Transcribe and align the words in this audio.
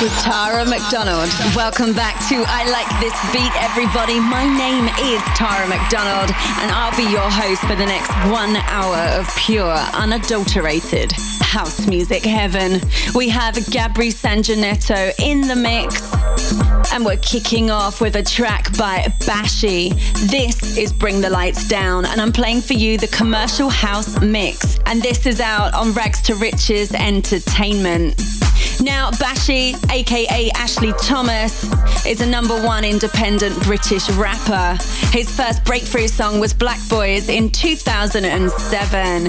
With 0.00 0.16
Tara 0.20 0.64
McDonald. 0.64 1.28
Welcome 1.56 1.92
back 1.92 2.14
to 2.28 2.44
I 2.46 2.70
Like 2.70 2.88
This 3.00 3.12
Beat, 3.32 3.50
everybody. 3.60 4.20
My 4.20 4.44
name 4.44 4.84
is 5.00 5.20
Tara 5.34 5.66
McDonald, 5.66 6.30
and 6.60 6.70
I'll 6.70 6.96
be 6.96 7.02
your 7.10 7.28
host 7.28 7.62
for 7.62 7.74
the 7.74 7.84
next 7.84 8.08
one 8.30 8.54
hour 8.68 8.96
of 9.18 9.26
pure, 9.36 9.74
unadulterated 9.94 11.10
house 11.40 11.88
music 11.88 12.22
heaven. 12.24 12.80
We 13.12 13.28
have 13.30 13.56
Gabri 13.56 14.12
Sanjanetto 14.12 15.18
in 15.18 15.40
the 15.48 15.56
mix, 15.56 16.14
and 16.92 17.04
we're 17.04 17.16
kicking 17.16 17.72
off 17.72 18.00
with 18.00 18.14
a 18.14 18.22
track 18.22 18.76
by 18.78 19.12
Bashy. 19.22 19.90
This 20.30 20.78
is 20.78 20.92
Bring 20.92 21.20
the 21.20 21.30
Lights 21.30 21.66
Down, 21.66 22.04
and 22.04 22.20
I'm 22.20 22.32
playing 22.32 22.60
for 22.60 22.74
you 22.74 22.98
the 22.98 23.08
commercial 23.08 23.68
house 23.68 24.20
mix. 24.20 24.78
And 24.86 25.02
this 25.02 25.26
is 25.26 25.40
out 25.40 25.74
on 25.74 25.92
Rags 25.92 26.22
to 26.22 26.36
Riches 26.36 26.92
Entertainment. 26.92 28.37
Now, 28.80 29.10
Bashy, 29.10 29.74
aka 29.90 30.50
Ashley 30.54 30.92
Thomas, 31.02 31.64
is 32.06 32.20
a 32.20 32.26
number 32.26 32.54
one 32.62 32.84
independent 32.84 33.60
British 33.64 34.08
rapper. 34.10 34.78
His 35.10 35.28
first 35.34 35.64
breakthrough 35.64 36.06
song 36.06 36.38
was 36.38 36.54
Black 36.54 36.78
Boys 36.88 37.28
in 37.28 37.50
2007. 37.50 39.24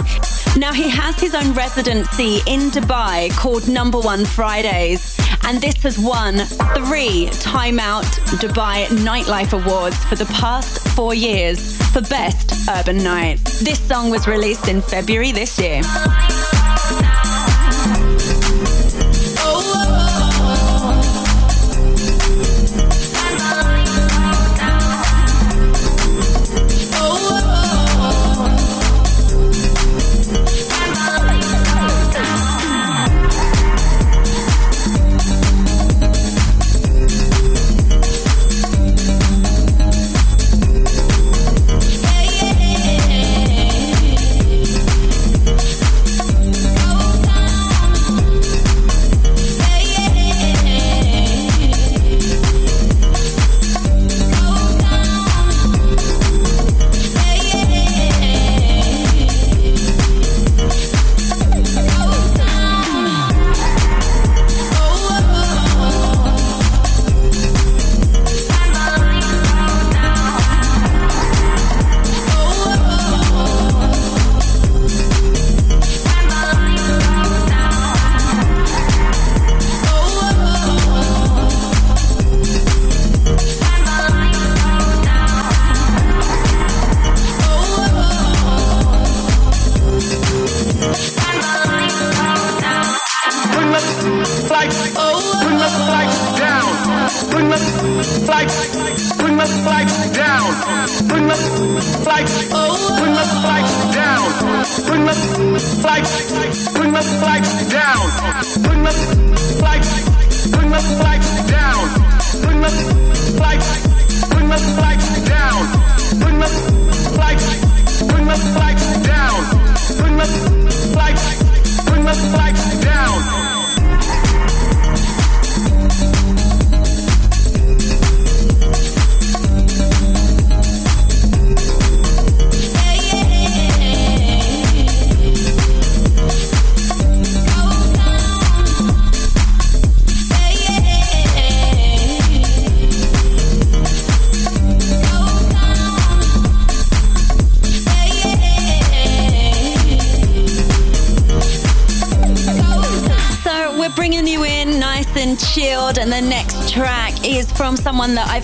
Now, 0.60 0.72
he 0.72 0.90
has 0.90 1.20
his 1.20 1.34
own 1.34 1.54
residency 1.54 2.42
in 2.46 2.70
Dubai 2.70 3.32
called 3.32 3.68
Number 3.68 4.00
One 4.00 4.24
Fridays, 4.24 5.20
and 5.46 5.60
this 5.60 5.82
has 5.84 5.98
won 5.98 6.38
three 6.86 7.28
Time 7.40 7.80
Out 7.80 8.06
Dubai 8.42 8.86
Nightlife 8.88 9.54
Awards 9.54 10.04
for 10.06 10.16
the 10.16 10.26
past 10.26 10.88
four 10.90 11.16
years 11.16 11.76
for 11.92 12.02
Best 12.02 12.70
Urban 12.70 12.98
Night. 12.98 13.44
This 13.64 13.80
song 13.80 14.12
was 14.12 14.28
released 14.28 14.68
in 14.68 14.82
February 14.82 15.32
this 15.32 15.60
year. 15.60 15.82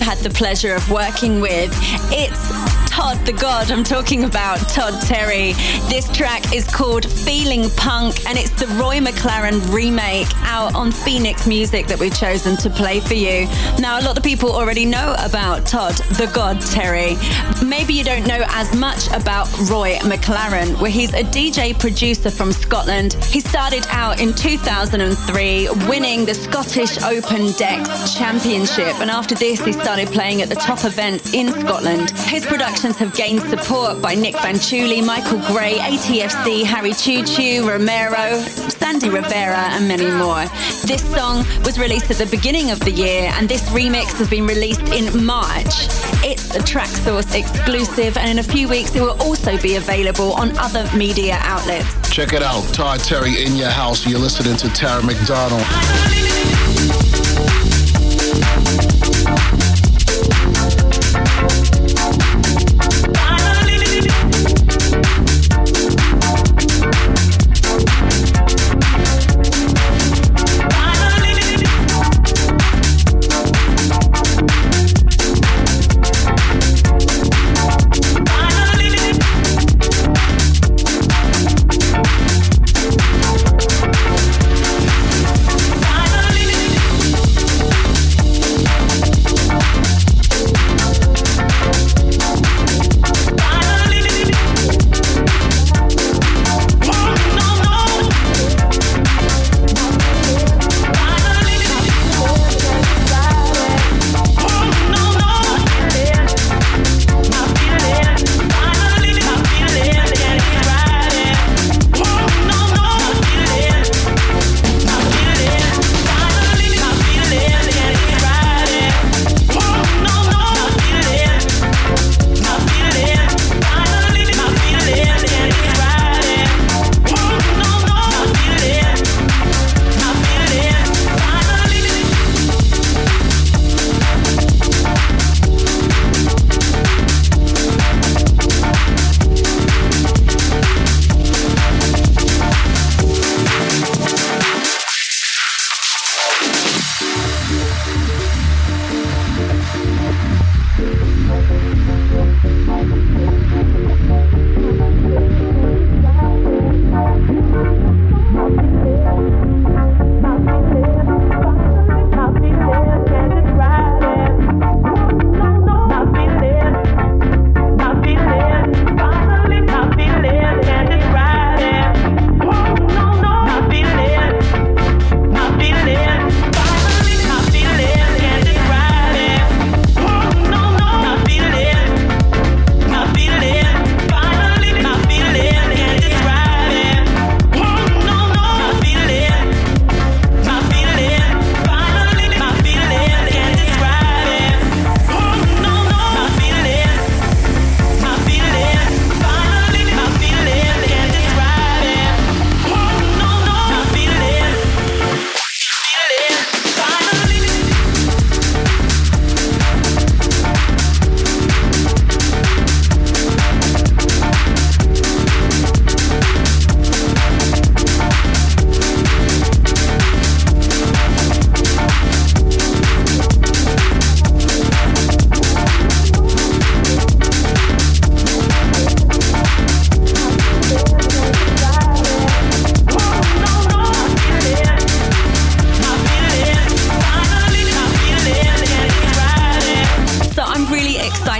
Had 0.06 0.18
the 0.18 0.30
pleasure 0.30 0.72
of 0.72 0.88
working 0.88 1.40
with. 1.40 1.68
It's 2.12 2.48
Todd 2.88 3.16
the 3.26 3.32
God. 3.46 3.70
I'm 3.70 3.84
talking 3.84 4.24
about 4.24 4.58
Todd 4.68 5.00
Terry. 5.02 5.52
This 5.88 6.10
track 6.10 6.52
is 6.52 6.66
called 6.66 7.08
Feeling 7.08 7.70
Punk 7.76 8.26
and 8.26 8.36
it's 8.36 8.50
the 8.50 8.66
Roy 8.74 8.98
McLaren 8.98 9.72
remake 9.72 10.26
out 10.42 10.74
on 10.74 10.90
Phoenix 10.90 11.46
Music 11.46 11.86
that 11.86 11.96
we've 12.00 12.14
chosen 12.14 12.56
to 12.56 12.68
play 12.68 12.98
for 12.98 13.14
you. 13.14 13.46
Now, 13.78 14.00
a 14.00 14.02
lot 14.02 14.16
of 14.16 14.24
people 14.24 14.50
already 14.50 14.84
know 14.84 15.14
about 15.20 15.64
Todd 15.64 15.94
the 16.18 16.28
God 16.34 16.60
Terry. 16.60 17.16
Maybe 17.64 17.94
you 17.94 18.02
don't 18.02 18.26
know 18.26 18.44
as 18.48 18.74
much 18.74 19.06
about 19.12 19.46
Roy 19.70 19.94
McLaren, 19.98 20.80
where 20.80 20.90
he's 20.90 21.14
a 21.14 21.22
DJ 21.22 21.78
producer 21.78 22.32
from 22.32 22.50
Scotland. 22.50 23.14
He 23.30 23.38
started 23.38 23.86
out 23.90 24.20
in 24.20 24.34
2003 24.34 25.68
winning 25.88 26.24
the 26.24 26.34
Scottish 26.34 27.00
Open 27.02 27.52
Decks 27.52 28.12
Championship 28.16 28.98
and 29.00 29.08
after 29.08 29.36
this 29.36 29.64
he 29.64 29.72
started 29.72 30.08
playing 30.08 30.42
at 30.42 30.48
the 30.48 30.56
top 30.56 30.84
events 30.84 31.32
in 31.32 31.52
Scotland. 31.52 32.10
His 32.10 32.44
productions 32.44 32.96
have 32.96 33.14
gained 33.14 33.35
support 33.40 34.00
by 34.00 34.14
Nick 34.14 34.34
Fanciulli, 34.34 35.04
Michael 35.04 35.38
Gray, 35.52 35.78
ATFC, 35.78 36.64
Harry 36.64 36.92
Choo 36.92 37.24
Choo, 37.24 37.68
Romero, 37.68 38.40
Sandy 38.40 39.08
Rivera, 39.08 39.68
and 39.74 39.88
many 39.88 40.10
more. 40.10 40.44
This 40.86 41.02
song 41.14 41.44
was 41.64 41.78
released 41.78 42.10
at 42.10 42.18
the 42.18 42.26
beginning 42.26 42.70
of 42.70 42.80
the 42.80 42.90
year, 42.90 43.30
and 43.34 43.48
this 43.48 43.62
remix 43.70 44.16
has 44.18 44.28
been 44.28 44.46
released 44.46 44.88
in 44.88 45.24
March. 45.24 45.88
It's 46.24 46.54
a 46.54 46.60
Traxsource 46.60 47.34
exclusive, 47.34 48.16
and 48.16 48.30
in 48.30 48.38
a 48.38 48.42
few 48.42 48.68
weeks 48.68 48.94
it 48.94 49.00
will 49.00 49.20
also 49.22 49.56
be 49.60 49.76
available 49.76 50.32
on 50.32 50.56
other 50.58 50.88
media 50.96 51.38
outlets. 51.40 52.10
Check 52.10 52.32
it 52.32 52.42
out, 52.42 52.62
Todd 52.72 53.00
Terry 53.00 53.42
in 53.44 53.56
your 53.56 53.70
house. 53.70 54.06
You're 54.06 54.20
listening 54.20 54.56
to 54.58 54.68
Tara 54.70 55.02
McDonald. 55.02 56.35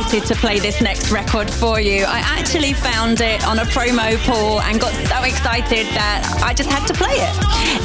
Expected 0.06 0.34
to 0.34 0.40
play 0.40 0.60
this 0.60 0.80
next 0.80 1.10
record 1.10 1.50
for 1.50 1.80
you. 1.80 2.04
I 2.04 2.20
actually 2.20 2.74
found 2.74 3.20
it 3.20 3.44
on 3.44 3.58
a 3.58 3.64
promo 3.64 4.16
pool 4.18 4.60
and 4.60 4.80
got 4.80 4.94
so 4.94 5.24
excited 5.24 5.84
that 5.98 6.40
I 6.44 6.54
just 6.54 6.70
had 6.70 6.86
to 6.86 6.94
play 6.94 7.16
it. 7.18 7.34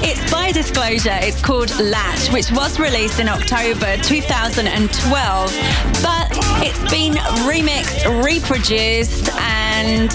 It's 0.05 0.31
by 0.31 0.51
disclosure, 0.51 1.17
it's 1.21 1.41
called 1.41 1.71
Latch, 1.79 2.31
which 2.31 2.51
was 2.51 2.79
released 2.79 3.19
in 3.19 3.27
October 3.27 3.97
2012, 4.03 5.57
but 6.03 6.29
it's 6.61 6.91
been 6.91 7.13
remixed, 7.49 8.05
reproduced, 8.23 9.29
and 9.39 10.11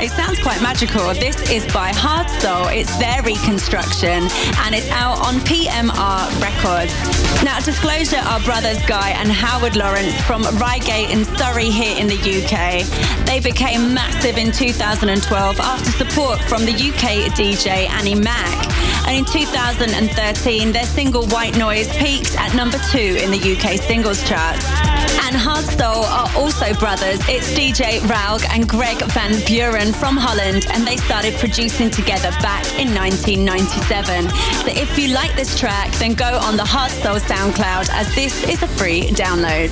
it 0.00 0.12
sounds 0.12 0.38
quite 0.38 0.62
magical. 0.62 1.12
This 1.14 1.50
is 1.50 1.66
by 1.72 1.90
Hard 1.92 2.27
Soul. 2.40 2.68
It's 2.68 2.96
their 2.98 3.22
reconstruction 3.22 4.28
and 4.62 4.74
it's 4.74 4.88
out 4.90 5.18
on 5.26 5.40
PMR 5.40 6.40
Records. 6.40 6.94
Now, 7.42 7.58
Disclosure 7.60 8.22
are 8.24 8.40
brothers 8.40 8.80
Guy 8.86 9.10
and 9.10 9.30
Howard 9.30 9.76
Lawrence 9.76 10.14
from 10.22 10.42
Reigate 10.58 11.10
in 11.10 11.24
Surrey 11.36 11.70
here 11.70 11.96
in 11.98 12.06
the 12.06 12.14
UK. 12.14 12.84
They 13.26 13.40
became 13.40 13.92
massive 13.92 14.38
in 14.38 14.52
2012 14.52 15.60
after 15.60 15.90
support 15.90 16.40
from 16.42 16.64
the 16.64 16.72
UK 16.72 17.32
DJ 17.34 17.88
Annie 17.88 18.14
Mac. 18.14 18.66
And 19.06 19.16
in 19.16 19.24
2013, 19.24 20.72
their 20.72 20.84
single 20.84 21.26
White 21.28 21.56
Noise 21.56 21.88
peaked 21.96 22.36
at 22.36 22.54
number 22.54 22.78
two 22.90 23.18
in 23.20 23.30
the 23.30 23.56
UK 23.56 23.80
singles 23.80 24.22
chart. 24.28 24.97
And 25.28 25.36
Hard 25.36 25.66
Soul 25.66 26.06
are 26.06 26.30
also 26.36 26.72
brothers. 26.78 27.20
It's 27.28 27.52
DJ 27.52 28.00
Raug 28.08 28.48
and 28.48 28.66
Greg 28.66 28.96
Van 29.12 29.38
Buren 29.44 29.92
from 29.92 30.16
Holland, 30.16 30.64
and 30.72 30.86
they 30.86 30.96
started 30.96 31.34
producing 31.34 31.90
together 31.90 32.30
back 32.40 32.64
in 32.80 32.94
1997. 32.94 34.30
So 34.30 34.68
if 34.68 34.98
you 34.98 35.08
like 35.08 35.36
this 35.36 35.58
track, 35.60 35.92
then 35.96 36.14
go 36.14 36.38
on 36.38 36.56
the 36.56 36.64
Hard 36.64 36.92
Soul 36.92 37.16
SoundCloud 37.16 37.90
as 37.90 38.14
this 38.14 38.42
is 38.48 38.62
a 38.62 38.68
free 38.68 39.10
download. 39.10 39.68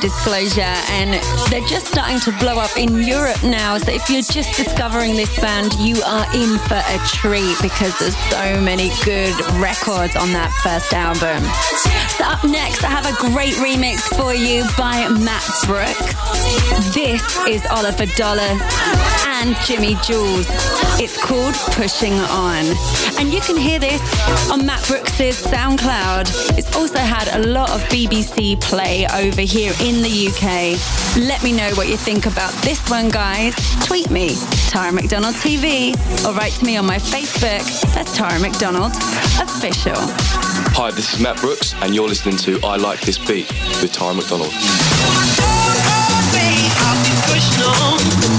Disclosure, 0.00 0.60
and 0.62 1.14
they're 1.50 1.66
just 1.68 1.88
starting 1.88 2.20
to 2.20 2.30
blow 2.38 2.58
up 2.58 2.76
in 2.76 3.02
Europe 3.02 3.42
now. 3.42 3.76
So 3.78 3.90
if 3.90 4.08
you're 4.08 4.22
just 4.22 4.56
discovering 4.56 5.16
this 5.16 5.34
band, 5.40 5.74
you 5.74 6.00
are 6.02 6.24
in 6.36 6.56
for 6.58 6.76
a 6.76 6.98
treat 7.06 7.56
because 7.60 7.98
there's 7.98 8.16
so 8.30 8.60
many 8.60 8.90
good 9.04 9.34
records 9.60 10.14
on 10.14 10.32
that 10.34 10.52
first 10.62 10.92
album. 10.92 11.42
So 12.16 12.24
up 12.24 12.44
next, 12.44 12.84
I 12.84 12.90
have 12.90 13.06
a 13.06 13.16
great 13.32 13.54
remix 13.54 14.02
for 14.16 14.34
you 14.34 14.64
by 14.78 15.08
Matt 15.08 15.42
Brooks. 15.66 16.14
This 16.94 17.22
is 17.48 17.66
Oliver 17.70 18.06
Dollar 18.14 18.54
and 19.26 19.56
Jimi 19.66 20.00
Jules. 20.06 20.87
It's 21.00 21.16
called 21.16 21.54
Pushing 21.76 22.14
On. 22.14 22.64
And 23.20 23.32
you 23.32 23.40
can 23.40 23.56
hear 23.56 23.78
this 23.78 24.02
on 24.50 24.66
Matt 24.66 24.84
Brooks's 24.88 25.40
SoundCloud. 25.46 26.58
It's 26.58 26.74
also 26.74 26.98
had 26.98 27.28
a 27.36 27.46
lot 27.46 27.70
of 27.70 27.80
BBC 27.82 28.60
play 28.60 29.06
over 29.14 29.40
here 29.42 29.72
in 29.80 30.02
the 30.02 30.26
UK. 30.26 30.76
Let 31.24 31.44
me 31.44 31.52
know 31.52 31.70
what 31.74 31.86
you 31.86 31.96
think 31.96 32.26
about 32.26 32.52
this 32.64 32.80
one, 32.90 33.10
guys. 33.10 33.54
Tweet 33.86 34.10
me, 34.10 34.34
Tara 34.70 34.90
McDonald 34.90 35.36
TV, 35.36 35.94
or 36.26 36.32
write 36.34 36.52
to 36.54 36.64
me 36.64 36.76
on 36.76 36.86
my 36.86 36.98
Facebook. 36.98 37.62
That's 37.94 38.16
Tara 38.16 38.40
McDonald 38.40 38.92
Official. 39.40 39.94
Hi, 40.74 40.90
this 40.90 41.14
is 41.14 41.20
Matt 41.20 41.36
Brooks, 41.36 41.74
and 41.80 41.94
you're 41.94 42.08
listening 42.08 42.36
to 42.38 42.58
I 42.64 42.74
Like 42.76 43.00
This 43.02 43.18
Beat 43.18 43.48
with 43.80 43.92
Tara 43.92 44.14
McDonald. 44.14 44.50
I'll 44.50 45.30
be 45.30 45.38
riding 45.86 46.66
high. 46.74 46.98
You're 47.06 47.22
my 47.30 47.38
soul, 47.38 47.98
babe. 48.20 48.37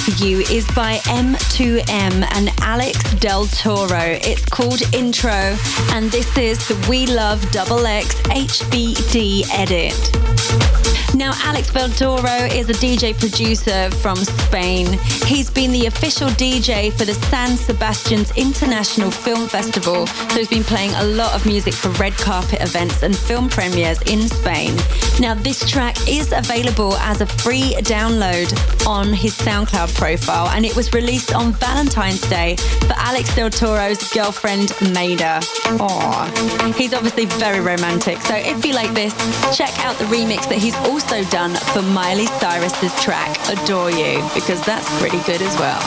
For 0.00 0.24
you 0.24 0.40
is 0.40 0.66
by 0.68 0.96
M2M 1.04 2.26
and 2.32 2.50
Alex 2.62 2.98
Del 3.14 3.46
Toro. 3.46 4.18
It's 4.22 4.44
called 4.46 4.82
Intro, 4.94 5.56
and 5.92 6.10
this 6.10 6.38
is 6.38 6.58
the 6.68 6.86
We 6.88 7.06
Love 7.06 7.48
Double 7.50 7.86
X 7.86 8.14
HVD 8.22 9.44
edit. 9.52 10.79
Now, 11.20 11.32
Alex 11.42 11.70
Del 11.70 11.90
Toro 11.90 12.46
is 12.46 12.70
a 12.70 12.72
DJ 12.72 13.12
producer 13.12 13.90
from 13.96 14.16
Spain. 14.16 14.98
He's 15.26 15.50
been 15.50 15.70
the 15.70 15.84
official 15.84 16.28
DJ 16.28 16.90
for 16.94 17.04
the 17.04 17.12
San 17.12 17.58
Sebastian's 17.58 18.30
International 18.38 19.10
Film 19.10 19.46
Festival, 19.46 20.06
so 20.06 20.38
he's 20.38 20.48
been 20.48 20.64
playing 20.64 20.94
a 20.94 21.04
lot 21.04 21.34
of 21.34 21.44
music 21.44 21.74
for 21.74 21.90
red 22.00 22.14
carpet 22.14 22.62
events 22.62 23.02
and 23.02 23.14
film 23.14 23.50
premieres 23.50 24.00
in 24.10 24.30
Spain. 24.30 24.74
Now, 25.20 25.34
this 25.34 25.68
track 25.68 25.94
is 26.08 26.32
available 26.32 26.94
as 26.96 27.20
a 27.20 27.26
free 27.26 27.74
download 27.80 28.48
on 28.86 29.12
his 29.12 29.36
SoundCloud 29.36 29.94
profile, 29.96 30.48
and 30.48 30.64
it 30.64 30.74
was 30.74 30.94
released 30.94 31.34
on 31.34 31.52
Valentine's 31.52 32.22
Day 32.30 32.56
for 32.56 32.94
Alex 32.96 33.36
Del 33.36 33.50
Toro's 33.50 34.10
girlfriend, 34.14 34.72
Maida. 34.94 35.40
Aww. 35.76 36.74
He's 36.76 36.94
obviously 36.94 37.26
very 37.26 37.60
romantic, 37.60 38.22
so 38.22 38.36
if 38.36 38.64
you 38.64 38.72
like 38.72 38.94
this, 38.94 39.12
check 39.54 39.78
out 39.84 39.98
the 39.98 40.04
remix 40.04 40.48
that 40.48 40.56
he's 40.56 40.74
also 40.76 41.09
also 41.12 41.28
done 41.30 41.54
for 41.72 41.82
Miley 41.82 42.26
Cyrus's 42.26 42.94
track 43.02 43.36
Adore 43.48 43.90
You, 43.90 44.22
because 44.32 44.62
that's 44.64 44.88
pretty 45.00 45.18
good 45.24 45.42
as 45.42 45.58
well. 45.58 45.80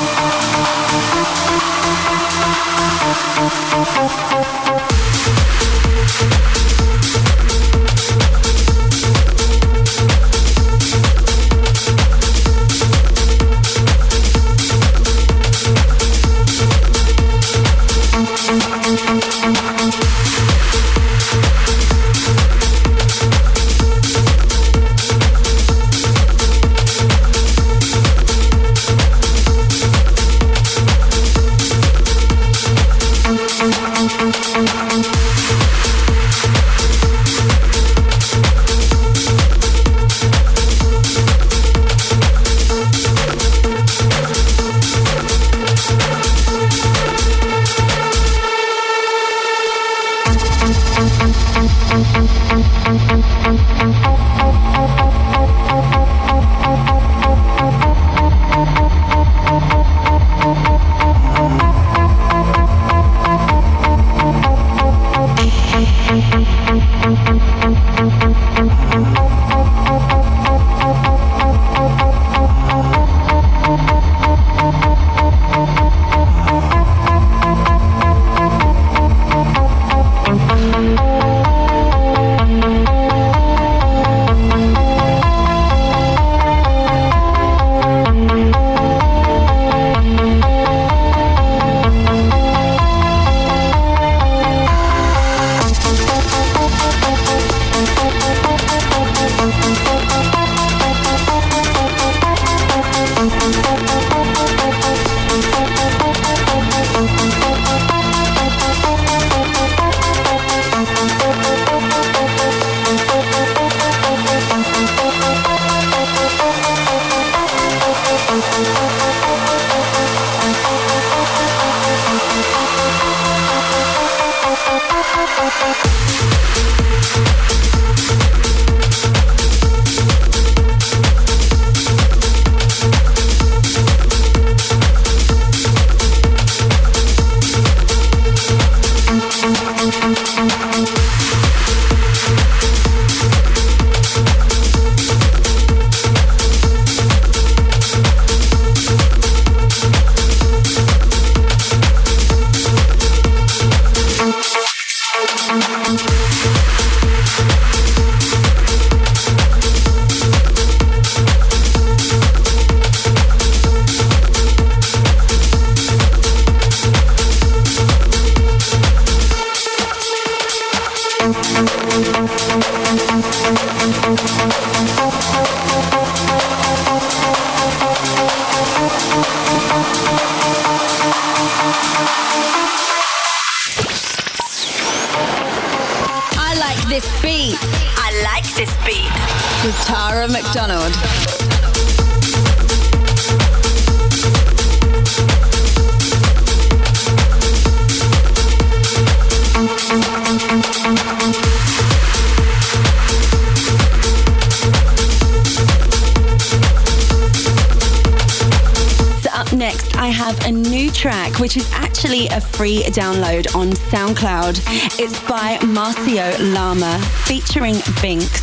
Which 211.40 211.56
is 211.56 211.70
actually 211.72 212.28
a 212.28 212.42
free 212.42 212.84
download 212.84 213.56
on 213.56 213.72
SoundCloud. 213.72 214.62
It's 215.00 215.20
by 215.30 215.58
Marcio 215.60 216.54
Lama 216.54 217.00
featuring 217.26 217.76
Binks. 218.02 218.42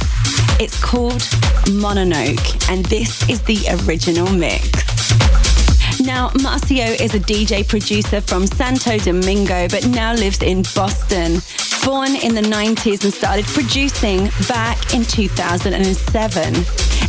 It's 0.59 0.83
called 0.83 1.21
Mononoke, 1.83 2.71
and 2.71 2.85
this 2.87 3.29
is 3.29 3.43
the 3.43 3.59
original 3.85 4.31
mix. 4.33 4.69
Now, 6.01 6.31
Marcio 6.31 6.99
is 6.99 7.15
a 7.15 7.21
DJ 7.21 7.67
producer 7.69 8.21
from 8.21 8.47
Santo 8.47 8.97
Domingo, 8.99 9.69
but 9.69 9.87
now 9.87 10.15
lives 10.15 10.43
in 10.43 10.63
Boston. 10.75 11.41
Born 11.85 12.17
in 12.17 12.35
the 12.35 12.43
90s 12.43 13.05
and 13.05 13.13
started 13.13 13.45
producing 13.47 14.31
back 14.49 14.95
in 14.95 15.05
2007. 15.05 16.55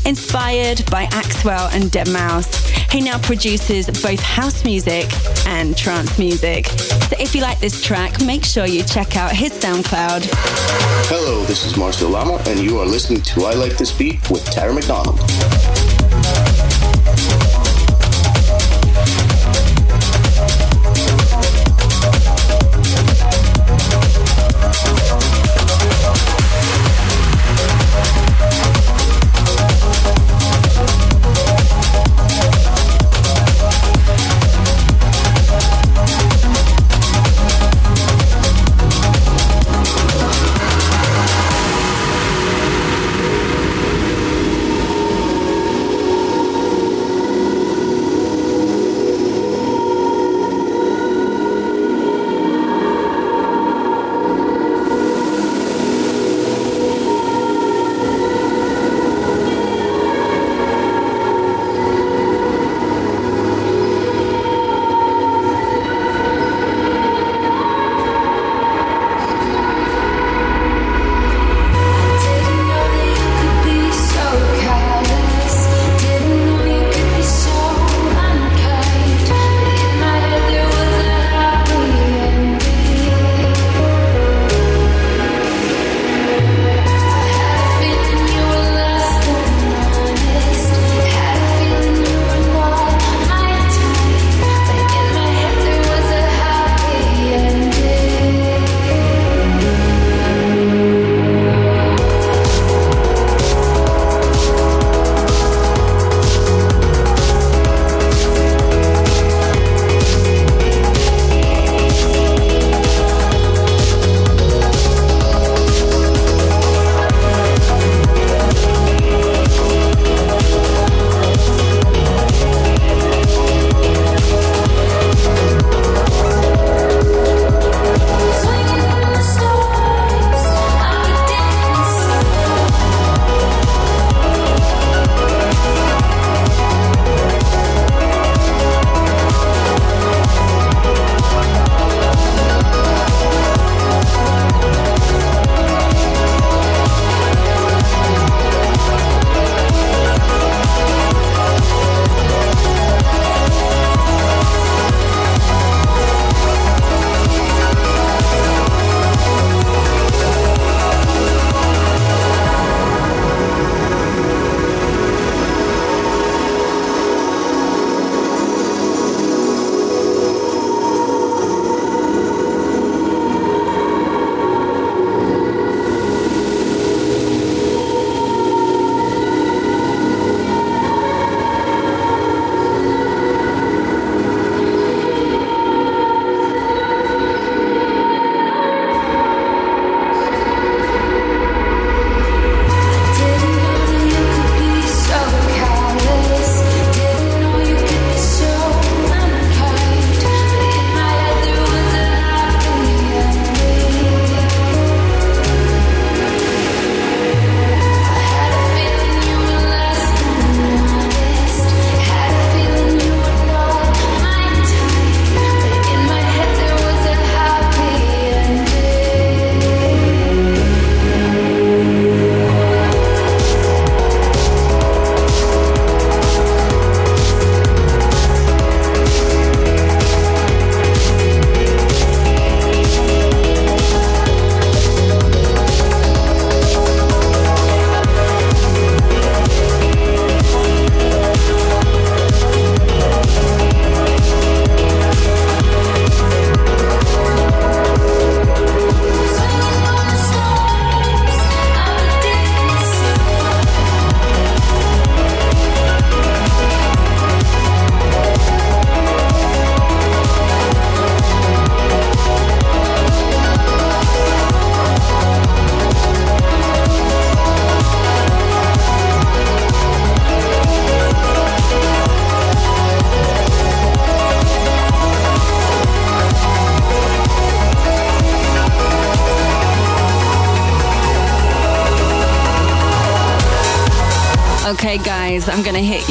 Inspired 0.06 0.84
by 0.90 1.06
Axwell 1.08 1.72
and 1.74 1.84
Deadmau5, 1.86 2.92
he 2.92 3.02
now 3.02 3.20
produces 3.20 3.86
both 4.02 4.20
house 4.20 4.66
music 4.66 5.06
and 5.48 5.78
trance 5.78 6.18
music. 6.18 6.66
So 6.66 7.16
if 7.20 7.36
you 7.36 7.42
like 7.42 7.60
this 7.60 7.84
track, 7.84 8.20
make 8.26 8.44
sure 8.44 8.66
you 8.66 8.84
check 8.84 9.16
out 9.16 9.32
his 9.32 9.52
SoundCloud. 9.52 10.28
Hello, 11.08 11.44
this 11.46 11.66
is 11.66 11.74
Marcio 11.74 12.10
Lama, 12.10 12.42
and 12.48 12.60
you 12.60 12.80
are 12.80 12.86
listening 12.86 13.22
to 13.22 13.46
I 13.46 13.54
Like 13.54 13.78
This 13.78 13.92
Beat 13.92 14.30
with 14.32 14.44
Tara 14.46 14.74
McDonald. 14.74 15.20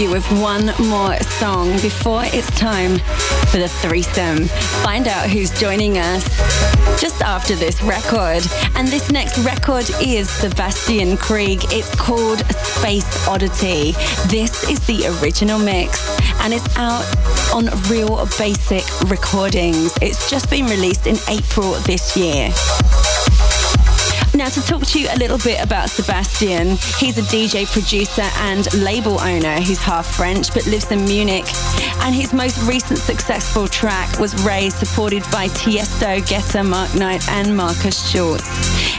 You 0.01 0.11
with 0.11 0.27
one 0.41 0.67
more 0.89 1.17
song 1.21 1.73
before 1.81 2.23
it's 2.25 2.51
time 2.59 2.99
for 3.51 3.59
the 3.59 3.69
threesome. 3.69 4.47
Find 4.83 5.07
out 5.07 5.29
who's 5.29 5.51
joining 5.61 5.99
us 5.99 6.25
just 7.01 7.21
after 7.21 7.55
this 7.55 7.83
record. 7.83 8.43
And 8.77 8.89
this 8.89 9.11
next 9.11 9.39
record 9.41 9.85
is 10.01 10.31
Sebastian 10.31 11.19
Krieg. 11.19 11.65
It's 11.71 11.95
called 11.95 12.39
Space 12.55 13.29
Oddity. 13.29 13.93
This 14.29 14.69
is 14.71 14.81
the 14.87 15.07
original 15.21 15.59
mix 15.59 16.09
and 16.41 16.55
it's 16.55 16.77
out 16.77 17.05
on 17.55 17.67
Real 17.91 18.27
Basic 18.39 18.85
Recordings. 19.11 19.93
It's 20.01 20.31
just 20.31 20.49
been 20.49 20.67
released 20.67 21.07
in 21.07 21.17
April 21.29 21.73
this 21.81 22.17
year. 22.17 22.51
Now, 24.41 24.49
to 24.49 24.63
talk 24.63 24.87
to 24.87 24.99
you 24.99 25.07
a 25.13 25.19
little 25.19 25.37
bit 25.37 25.63
about 25.63 25.91
Sebastian, 25.91 26.79
he's 26.99 27.19
a 27.19 27.23
DJ, 27.29 27.71
producer, 27.71 28.25
and 28.39 28.73
label 28.73 29.21
owner. 29.21 29.61
He's 29.61 29.79
half 29.79 30.17
French 30.17 30.55
but 30.55 30.65
lives 30.65 30.91
in 30.91 31.05
Munich. 31.05 31.45
And 32.01 32.15
his 32.15 32.33
most 32.33 32.57
recent 32.67 32.99
successful 32.99 33.69
track 33.69 34.19
was 34.19 34.33
Raised, 34.43 34.79
supported 34.79 35.25
by 35.25 35.49
Tiesto, 35.49 36.23
Guetta, 36.23 36.67
Mark 36.67 36.95
Knight, 36.95 37.29
and 37.29 37.55
Markus 37.55 38.11
Schulz. 38.11 38.41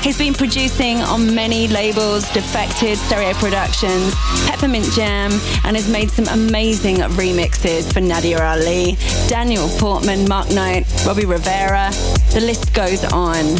He's 0.04 0.16
been 0.16 0.36
producing 0.36 0.98
on 1.00 1.34
many 1.34 1.68
labels, 1.68 2.30
Defected, 2.34 3.00
Stereo 3.00 3.34
Productions, 3.34 4.14
Peppermint 4.46 4.92
Jam, 4.92 5.32
and 5.66 5.76
has 5.76 5.90
made 5.90 6.12
some 6.12 6.28
amazing 6.28 6.98
remixes 7.18 7.92
for 7.92 8.00
Nadia 8.00 8.40
Ali, 8.40 8.96
Daniel 9.28 9.68
Portman, 9.80 10.28
Mark 10.30 10.52
Knight, 10.52 10.86
Robbie 11.04 11.26
Rivera. 11.26 11.90
The 12.32 12.42
list 12.42 12.76
goes 12.76 13.04
on. 13.06 13.58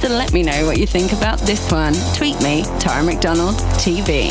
So 0.00 0.08
let 0.08 0.32
me 0.32 0.42
know 0.42 0.64
what 0.64 0.78
you 0.78 0.86
think 0.86 1.12
about 1.12 1.38
this 1.40 1.70
one. 1.70 1.92
Tweet 2.14 2.40
me, 2.42 2.62
Tara 2.78 3.02
McDonald 3.04 3.56
TV. 3.76 4.30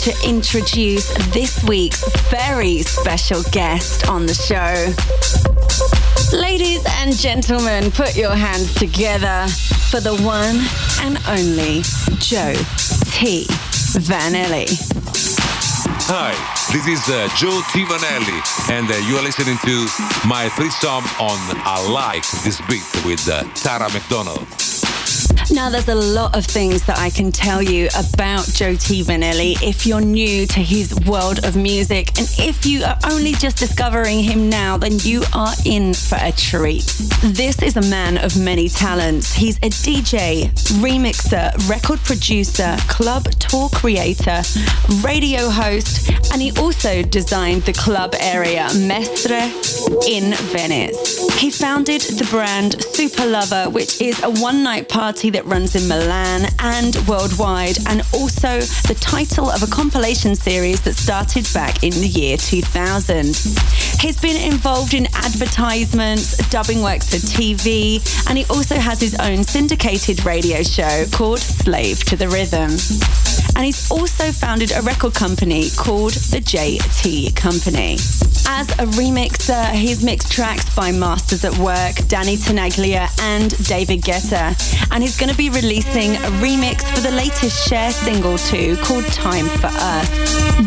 To 0.00 0.16
introduce 0.26 1.12
this 1.34 1.62
week's 1.64 2.02
very 2.30 2.80
special 2.80 3.42
guest 3.52 4.08
on 4.08 4.24
the 4.24 4.32
show. 4.32 4.94
Ladies 6.34 6.82
and 7.00 7.14
gentlemen, 7.14 7.90
put 7.90 8.16
your 8.16 8.34
hands 8.34 8.72
together 8.76 9.46
for 9.90 10.00
the 10.00 10.16
one 10.22 10.56
and 11.02 11.18
only 11.28 11.82
Joe 12.18 12.54
T. 13.12 13.44
Vannelli. 14.00 14.68
Hi, 16.08 16.32
this 16.72 16.86
is 16.86 17.06
uh, 17.10 17.28
Joe 17.36 17.60
T. 17.70 17.84
Vannelli, 17.84 18.70
and 18.70 18.90
uh, 18.90 18.96
you 19.06 19.18
are 19.18 19.22
listening 19.22 19.58
to 19.66 19.86
my 20.26 20.48
threesome 20.48 21.04
on 21.20 21.38
I 21.66 21.86
Like 21.92 22.24
This 22.42 22.58
Beat 22.62 23.04
with 23.04 23.28
uh, 23.28 23.44
Tara 23.52 23.92
McDonald. 23.92 24.59
Now, 25.60 25.68
there's 25.68 25.88
a 25.88 25.94
lot 25.94 26.34
of 26.34 26.46
things 26.46 26.86
that 26.86 26.98
I 26.98 27.10
can 27.10 27.30
tell 27.30 27.60
you 27.60 27.90
about 27.94 28.46
Joe 28.46 28.76
T. 28.76 29.02
Vannelli 29.02 29.62
if 29.62 29.86
you're 29.86 30.00
new 30.00 30.46
to 30.46 30.58
his 30.58 30.98
world 31.00 31.44
of 31.44 31.54
music. 31.54 32.18
And 32.18 32.26
if 32.38 32.64
you 32.64 32.82
are 32.82 32.96
only 33.10 33.32
just 33.32 33.58
discovering 33.58 34.20
him 34.20 34.48
now, 34.48 34.78
then 34.78 34.98
you 35.00 35.22
are 35.34 35.52
in 35.66 35.92
for 35.92 36.16
a 36.18 36.32
treat. 36.32 36.86
This 37.22 37.60
is 37.60 37.76
a 37.76 37.82
man 37.90 38.16
of 38.16 38.38
many 38.38 38.70
talents. 38.70 39.34
He's 39.34 39.58
a 39.58 39.68
DJ, 39.68 40.50
remixer, 40.80 41.52
record 41.68 41.98
producer, 42.04 42.78
club 42.88 43.24
tour 43.50 43.68
creator, 43.70 44.42
radio 45.02 45.50
host, 45.50 46.08
and 46.32 46.40
he 46.40 46.52
also 46.52 47.02
designed 47.02 47.62
the 47.62 47.72
club 47.72 48.14
area 48.20 48.68
Mestre 48.76 49.50
in 50.06 50.32
Venice. 50.52 51.18
He 51.40 51.50
founded 51.50 52.02
the 52.02 52.28
brand 52.30 52.80
Super 52.84 53.26
Lover, 53.26 53.68
which 53.68 54.00
is 54.00 54.22
a 54.22 54.30
one 54.30 54.62
night 54.62 54.88
party 54.88 55.30
that 55.30 55.44
runs 55.46 55.74
in 55.74 55.88
Milan 55.88 56.48
and 56.60 56.94
worldwide, 57.08 57.78
and 57.88 58.02
also 58.14 58.60
the 58.86 58.96
title 59.00 59.50
of 59.50 59.64
a 59.64 59.66
compilation 59.66 60.36
series 60.36 60.80
that 60.82 60.94
started 60.94 61.48
back 61.52 61.82
in 61.82 61.90
the 61.90 62.06
year 62.06 62.36
2000. 62.36 63.26
He's 63.98 64.20
been 64.20 64.40
involved 64.40 64.94
in 64.94 65.06
advertisements, 65.14 66.36
dubbing 66.50 66.82
works 66.82 67.10
for 67.10 67.16
TV, 67.16 68.00
and 68.28 68.38
he 68.38 68.44
also 68.44 68.76
has 68.76 69.00
his 69.00 69.16
own 69.16 69.42
syndicated 69.42 70.24
radio 70.24 70.62
show 70.62 71.04
called 71.10 71.40
Slave 71.40 72.04
to 72.04 72.16
the 72.16 72.28
Rhythm. 72.28 72.70
And 73.60 73.66
he's 73.66 73.90
also 73.90 74.32
founded 74.32 74.72
a 74.72 74.80
record 74.80 75.12
company 75.12 75.68
called 75.76 76.12
the 76.12 76.38
JT 76.38 77.36
Company. 77.36 77.98
As 78.48 78.70
a 78.78 78.86
remixer, 78.96 79.70
he's 79.72 80.02
mixed 80.02 80.32
tracks 80.32 80.74
by 80.74 80.90
Masters 80.90 81.44
at 81.44 81.56
Work, 81.58 81.96
Danny 82.08 82.38
Tenaglia, 82.38 83.10
and 83.20 83.50
David 83.66 84.00
Guetta. 84.00 84.56
And 84.90 85.02
he's 85.02 85.18
going 85.18 85.30
to 85.30 85.36
be 85.36 85.50
releasing 85.50 86.16
a 86.16 86.30
remix 86.40 86.82
for 86.94 87.00
the 87.02 87.10
latest 87.10 87.68
Cher 87.68 87.90
single 87.90 88.38
too, 88.38 88.76
called 88.78 89.04
Time 89.08 89.44
for 89.44 89.68
Us. 89.70 90.08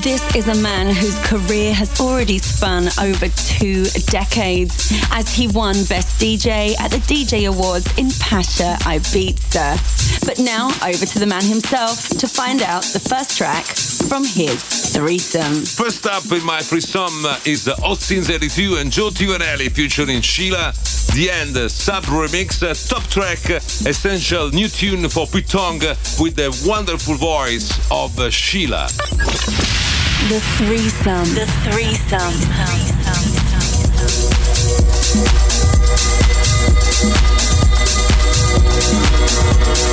This 0.04 0.36
is 0.36 0.48
a 0.48 0.62
man 0.62 0.94
whose 0.94 1.18
career 1.26 1.74
has 1.74 2.00
already 2.00 2.38
spun 2.38 2.90
over 3.02 3.28
two 3.30 3.86
decades 4.12 4.94
as 5.12 5.34
he 5.34 5.48
won 5.48 5.74
Best 5.86 6.22
DJ 6.22 6.80
at 6.80 6.92
the 6.92 6.98
DJ 6.98 7.48
Awards 7.50 7.88
in 7.98 8.12
Pacha, 8.20 8.78
Ibiza. 8.82 10.26
But 10.26 10.40
now 10.40 10.68
over 10.86 11.06
to 11.06 11.20
the 11.20 11.26
man 11.26 11.44
himself 11.44 12.08
to 12.10 12.28
find 12.28 12.62
out 12.62 12.83
the 12.92 13.00
first 13.00 13.38
track 13.38 13.66
from 14.10 14.24
his 14.26 14.62
threesome. 14.94 15.64
First 15.64 16.06
up 16.06 16.30
in 16.32 16.44
my 16.44 16.60
threesome 16.60 17.26
is 17.46 17.64
the 17.64 17.76
Hot 17.76 17.98
Since 17.98 18.30
82 18.30 18.76
and 18.76 18.92
Joe 18.92 19.10
T. 19.10 19.26
Vannelli 19.26 19.72
featuring 19.72 20.22
Sheila. 20.22 20.74
The 21.16 21.30
End 21.32 21.56
sub 21.72 22.04
remix, 22.06 22.60
top 22.90 23.04
track, 23.04 23.50
essential 23.88 24.50
new 24.50 24.68
tune 24.68 25.08
for 25.08 25.28
Pete 25.28 25.48
Tong 25.48 25.80
with 26.20 26.36
the 26.36 26.52
wonderful 26.68 27.16
voice 27.16 27.72
of 27.92 28.12
Sheila. 28.34 28.88
The 30.28 30.40
threesome. 30.58 31.36
The 31.36 31.46
threesome. 31.64 32.54
absolutely 37.04 37.43
in 39.46 39.60
love 39.60 39.84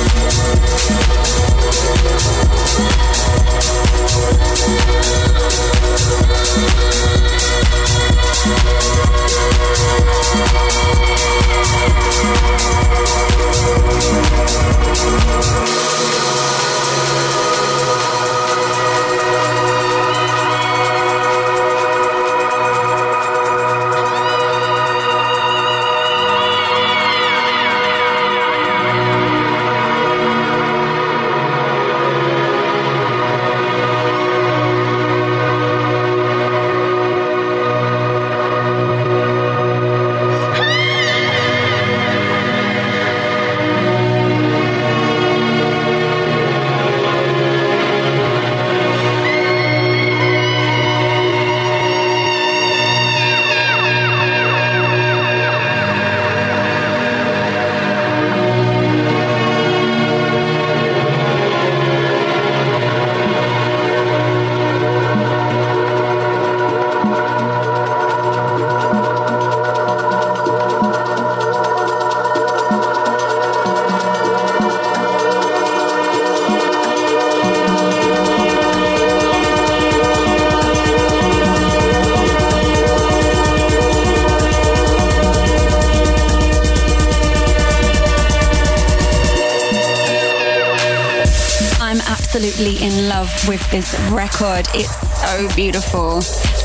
with 93.47 93.69
this 93.71 93.97
record. 94.11 94.67
It's 94.73 94.91
so 95.21 95.55
beautiful. 95.55 96.15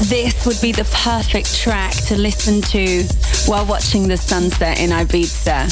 This 0.08 0.46
would 0.46 0.60
be 0.60 0.72
the 0.72 0.84
perfect 1.04 1.54
track 1.56 1.92
to 2.06 2.16
listen 2.16 2.60
to 2.62 3.04
while 3.48 3.64
watching 3.66 4.08
the 4.08 4.16
sunset 4.16 4.80
in 4.80 4.90
Ibiza. 4.90 5.66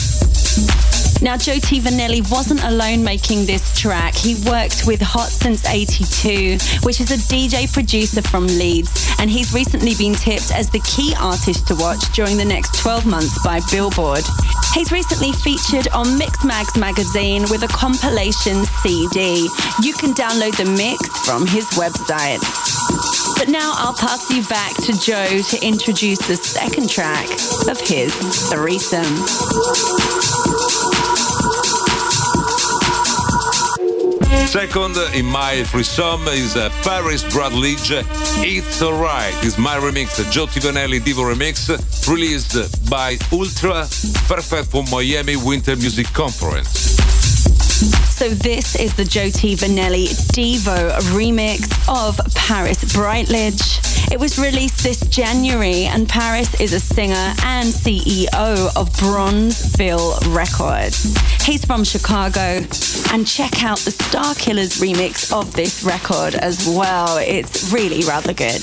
Now, 1.23 1.37
Joe 1.37 1.59
T. 1.59 1.81
Vannelli 1.81 2.29
wasn't 2.31 2.63
alone 2.65 3.03
making 3.03 3.47
this 3.47 3.79
track. 3.79 4.15
He 4.15 4.35
worked 4.49 4.87
with 4.87 5.01
Hot 5.01 5.29
Since 5.29 5.67
82, 5.67 6.59
which 6.85 7.01
is 7.01 7.11
a 7.11 7.17
DJ 7.33 7.73
producer 7.73 8.21
from 8.21 8.47
Leeds, 8.47 9.15
and 9.19 9.31
he's 9.31 9.55
recently 9.55 9.95
been 9.95 10.15
tipped 10.15 10.53
as 10.53 10.69
the 10.71 10.81
key 10.81 11.15
artist 11.19 11.67
to 11.69 11.77
watch 11.77 12.13
during 12.15 12.37
the 12.37 12.45
next 12.45 12.79
12 12.79 13.07
months 13.07 13.43
by 13.43 13.61
Billboard. 13.71 14.25
He's 14.73 14.91
recently 14.91 15.33
featured 15.33 15.89
on 15.93 16.07
Mixmag's 16.19 16.77
magazine 16.77 17.43
with 17.51 17.63
a 17.63 17.69
compilation 17.69 18.65
CD. 18.65 19.49
You 19.83 19.93
can 19.95 20.15
download 20.15 20.57
the 20.57 20.65
mix 20.65 21.09
from 21.27 21.47
his 21.47 21.67
website. 21.71 22.41
But 23.37 23.49
now 23.49 23.73
I'll 23.77 23.95
pass 23.95 24.31
you 24.31 24.43
back 24.45 24.75
to 24.85 24.93
Joe 24.99 25.43
to 25.43 25.67
introduce 25.67 26.19
the 26.27 26.37
second 26.37 26.89
track 26.89 27.29
of 27.69 27.81
his 27.81 28.15
threesome. 28.51 29.05
Second 34.55 34.97
in 35.15 35.27
my 35.27 35.65
threesome 35.65 36.29
is 36.29 36.57
uh, 36.57 36.71
Paris 36.85 37.25
Brightledge. 37.25 38.05
It's 38.45 38.81
Alright 38.81 39.35
is 39.45 39.59
my 39.59 39.77
remix, 39.79 40.31
Joe 40.31 40.47
T. 40.47 40.61
Vannelli 40.61 41.01
Divo 41.01 41.25
remix, 41.25 41.69
released 42.09 42.91
by 42.91 43.17
Ultra, 43.33 43.87
perfect 44.29 44.71
for 44.71 44.83
Miami 44.91 45.37
Winter 45.37 45.77
Music 45.77 46.07
Conference. 46.13 46.69
So 48.15 48.29
this 48.29 48.77
is 48.77 48.95
the 48.95 49.05
Joe 49.05 49.31
T. 49.31 49.57
Vannelli 49.57 50.09
Devo 50.33 50.91
remix 51.13 51.67
of 51.89 52.19
Paris 52.35 52.85
Brightledge. 52.93 54.13
It 54.13 54.21
was 54.21 54.39
released 54.39 54.83
this 54.83 55.01
January, 55.09 55.85
and 55.85 56.09
Paris 56.09 56.61
is 56.61 56.73
a 56.73 56.81
singer 56.81 57.35
and 57.45 57.69
CEO 57.69 58.77
of 58.77 58.91
Bronzeville 58.93 60.35
Records. 60.35 61.17
He's 61.45 61.65
from 61.65 61.85
Chicago, 61.85 62.65
and 63.13 63.27
check 63.27 63.63
out 63.65 63.79
the 63.79 63.91
Starkillers 63.91 64.81
remix 64.81 65.33
of 65.33 65.53
this 65.55 65.83
record 65.83 66.35
as 66.35 66.67
well. 66.69 67.19
It's 67.19 67.73
really 67.73 68.05
rather 68.05 68.33
good. 68.33 68.63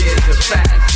say 0.00 0.89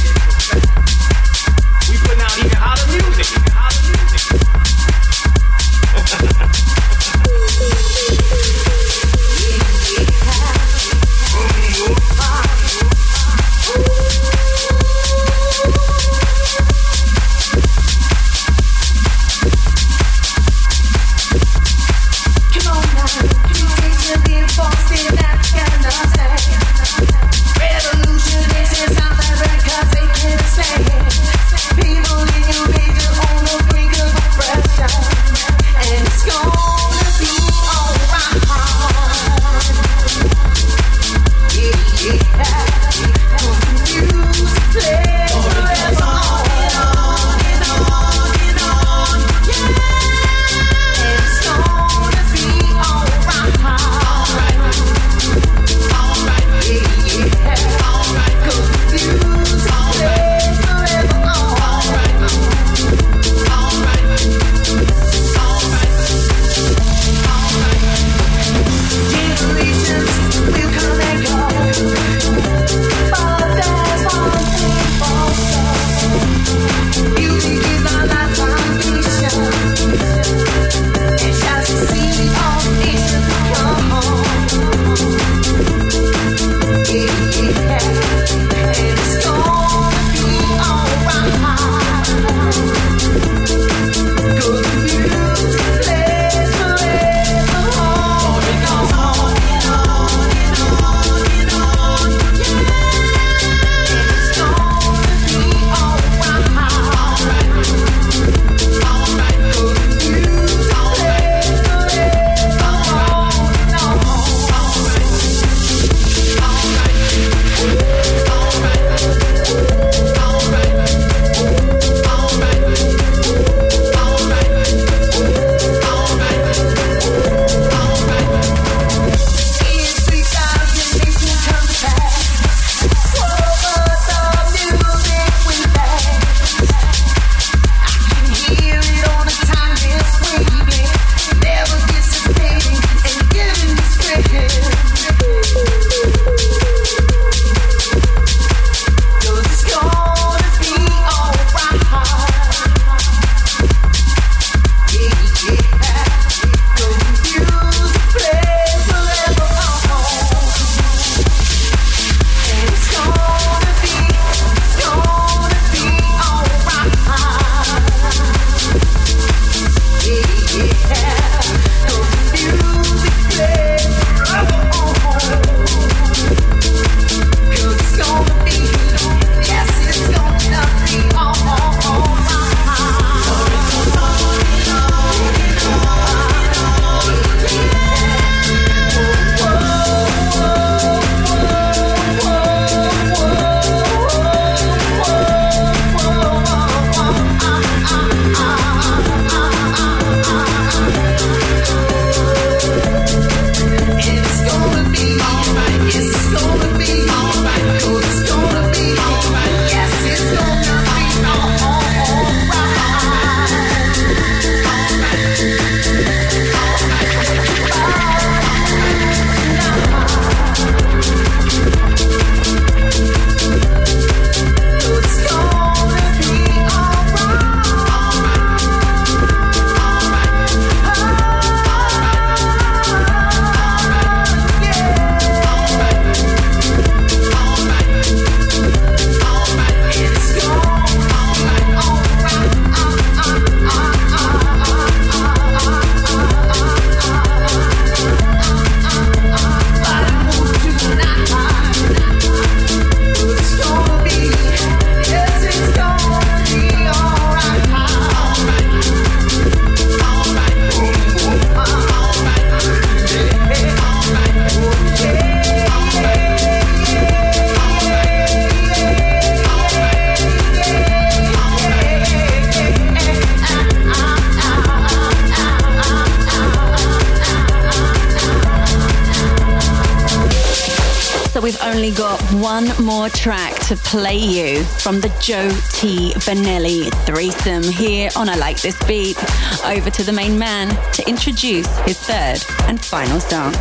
from 284.85 285.01
the 285.01 285.09
Joe 285.19 285.49
T. 285.73 286.13
Vannelli 286.27 286.93
threesome 287.07 287.63
here 287.63 288.11
on 288.17 288.29
I 288.29 288.35
Like 288.35 288.61
This 288.61 288.77
Beat. 288.85 289.17
Over 289.65 289.89
to 289.89 290.03
the 290.03 290.13
main 290.13 290.39
man 290.39 290.69
to 290.93 291.09
introduce 291.09 291.67
his 291.87 291.99
third 292.01 292.45
and 292.69 292.79
final 292.79 293.19
song. 293.19 293.55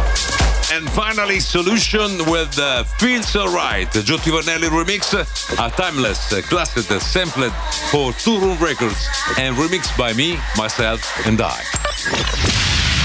And 0.74 0.89
finally, 0.91 1.39
Solution 1.39 2.30
with 2.30 2.59
uh, 2.59 2.84
Feels 2.99 3.34
Alright, 3.38 3.89
the 3.93 4.03
Joe 4.03 4.17
Vannelli 4.17 4.67
remix, 4.67 5.13
a 5.13 5.69
timeless 5.78 6.34
uh, 6.34 6.41
classic 6.41 6.91
uh, 6.91 6.99
sampled 6.99 7.53
for 7.89 8.11
Two 8.11 8.38
Room 8.38 8.57
Records 8.57 9.07
and 9.38 9.55
remixed 9.55 9.97
by 9.97 10.11
me, 10.11 10.38
myself, 10.57 10.99
and 11.26 11.39
I. 11.41 11.63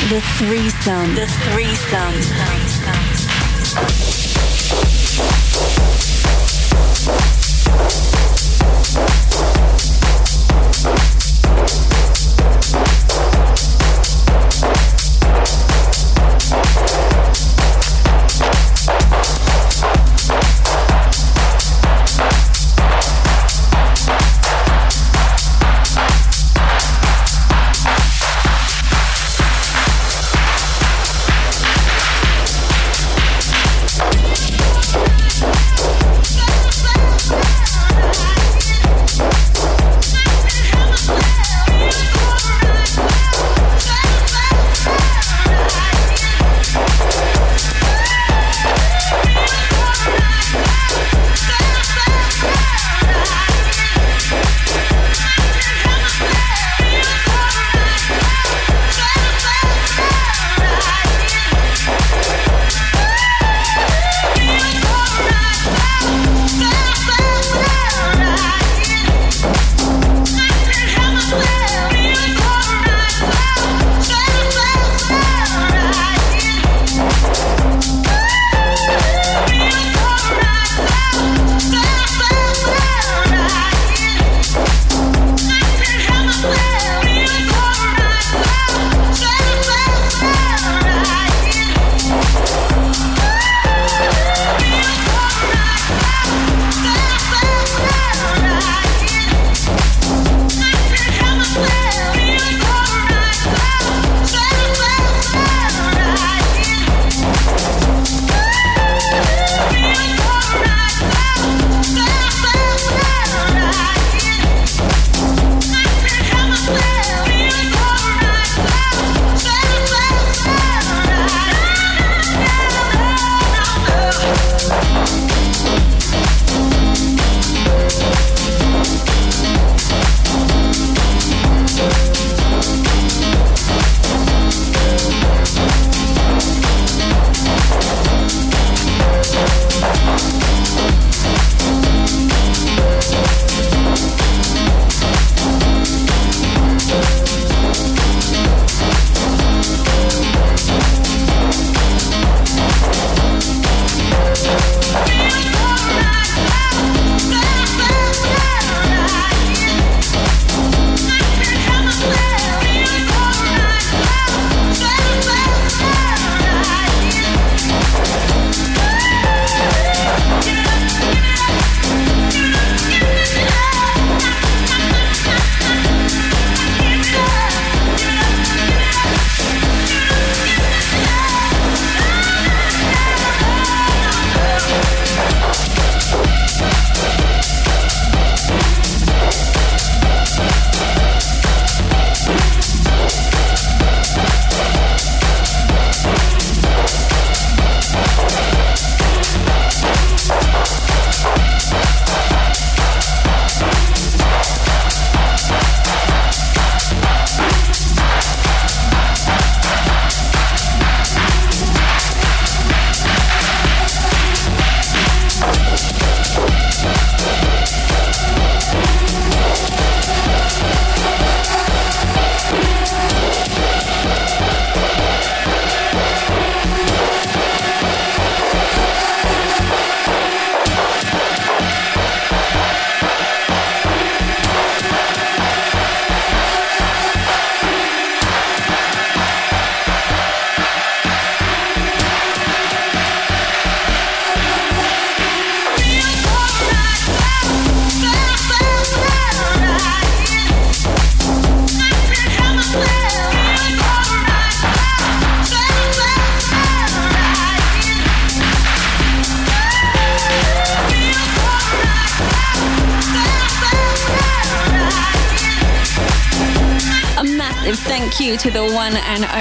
The 0.08 0.20
threesome. 0.38 1.14
The 1.14 1.28
threesome. 1.52 2.14
The 2.14 2.24
threesome. 7.14 7.37
Thank 7.68 8.12
you. 8.12 8.17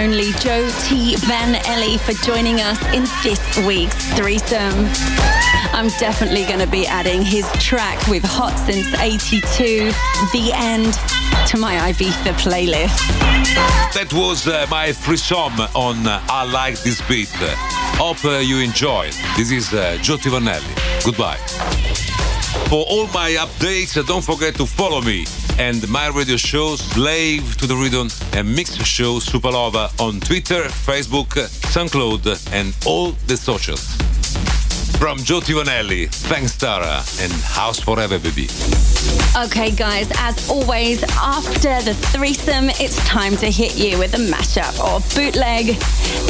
Only 0.08 0.32
Joe 0.40 0.72
T. 0.84 1.18
Van 1.18 1.56
Ellie 1.66 1.98
for 1.98 2.14
joining 2.24 2.62
us 2.62 2.82
in 2.96 3.04
this 3.24 3.58
week's 3.68 3.94
threesome. 4.14 4.88
I'm 5.74 5.90
definitely 6.00 6.46
going 6.46 6.60
to 6.60 6.68
be 6.68 6.88
adding 6.88 7.22
his 7.22 7.46
track 7.60 8.08
with 8.08 8.24
Hot 8.24 8.58
Since 8.60 8.94
82, 8.94 9.92
The 10.32 10.52
End, 10.54 10.94
to 11.50 11.58
my 11.58 11.92
Ibiza 11.92 12.32
playlist. 12.40 12.96
That 13.96 14.14
was 14.14 14.48
uh, 14.48 14.66
my 14.72 14.94
threesome 14.94 15.60
on 15.76 16.08
uh, 16.08 16.24
I 16.30 16.46
Like 16.46 16.80
This 16.84 17.06
Beat. 17.10 17.28
Hope 18.00 18.24
uh, 18.24 18.38
you 18.38 18.60
enjoyed. 18.60 19.12
This 19.36 19.52
is 19.52 19.74
uh, 19.74 19.98
Joe 20.02 20.16
T. 20.16 20.30
Vannelli. 20.30 21.04
Goodbye. 21.04 21.36
For 22.70 22.86
all 22.88 23.08
my 23.08 23.32
updates, 23.32 24.02
don't 24.08 24.24
forget 24.24 24.56
to 24.56 24.66
follow 24.66 25.02
me 25.02 25.26
and 25.58 25.88
my 25.90 26.08
radio 26.08 26.38
show 26.38 26.76
Slave 26.76 27.58
to 27.58 27.68
the 27.68 27.76
Rhythm 27.76 28.10
and 28.34 28.56
Mix 28.56 28.76
Show 28.84 29.20
Supalova 29.20 29.90
on 30.00 30.20
Twitter, 30.20 30.64
Facebook, 30.64 31.30
SoundCloud, 31.74 32.52
and 32.54 32.76
all 32.86 33.12
the 33.28 33.38
socials. 33.38 33.96
From 34.98 35.18
Joe 35.20 35.42
Vannelli, 35.42 36.10
thanks 36.10 36.58
Tara, 36.58 37.04
and 37.22 37.32
House 37.44 37.80
Forever, 37.80 38.20
baby. 38.20 38.48
Okay, 39.38 39.70
guys, 39.70 40.10
as 40.18 40.50
always, 40.50 41.04
after 41.04 41.80
the 41.84 41.94
threesome, 41.94 42.70
it's 42.80 42.98
time 43.06 43.38
to 43.38 43.52
hit 43.52 43.78
you 43.78 44.00
with 44.00 44.16
a 44.16 44.18
mashup 44.18 44.80
or 44.80 45.00
bootleg. 45.16 45.78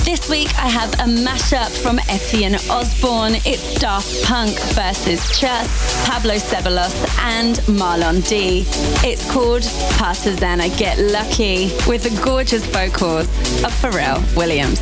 This 0.04 0.30
week, 0.30 0.54
I 0.60 0.68
have 0.68 0.94
a 0.96 1.10
mashup 1.24 1.70
from 1.82 2.00
Etienne 2.10 2.56
Osborne. 2.70 3.36
It's 3.46 3.80
Daft 3.80 4.24
Punk 4.26 4.52
versus 4.76 5.40
Chus, 5.40 6.06
Pablo 6.06 6.36
Ceballos, 6.36 6.94
and 7.20 7.56
Marlon 7.80 8.28
D. 8.28 8.66
It's 9.08 9.30
called 9.32 9.64
Partisana 9.98 10.68
Get 10.78 11.00
Lucky 11.00 11.72
with 11.88 12.04
the 12.04 12.22
gorgeous 12.24 12.66
vocals 12.66 13.28
of 13.64 13.72
Pharrell 13.82 14.20
Williams. 14.36 14.82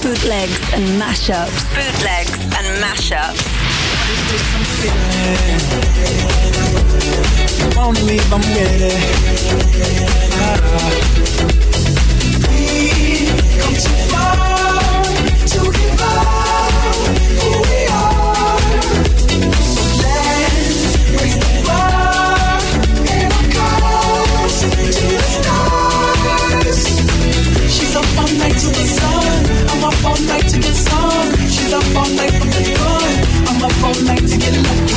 Bootlegs 0.00 0.72
and 0.72 0.84
mashups. 1.00 1.64
Bootlegs 1.74 2.38
and 2.56 2.82
mashups. 2.82 3.67
The 4.08 4.14
the. 4.14 4.48
She's 27.68 27.96
up 27.96 28.18
all 28.18 28.28
night 28.38 28.56
to 28.56 28.68
the 28.68 28.84
sun. 28.86 29.46
I'm 29.68 29.84
up 29.84 30.04
all 30.04 30.20
night 30.26 30.48
to 30.48 30.58
get 30.58 30.74
some. 30.74 31.32
She's 31.48 31.72
up 31.72 31.96
all 31.96 32.07
all 34.48 34.62
night 34.62 34.87